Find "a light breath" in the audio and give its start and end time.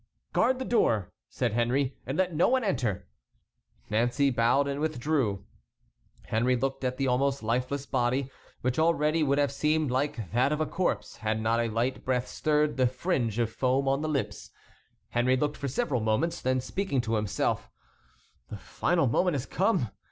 11.59-12.27